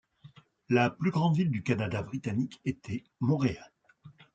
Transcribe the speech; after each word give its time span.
La 0.67 0.89
plus 0.89 1.11
grande 1.11 1.35
ville 1.35 1.51
du 1.51 1.61
Canada 1.61 2.01
britannique 2.01 2.59
était 2.65 3.03
Montréal. 3.19 3.71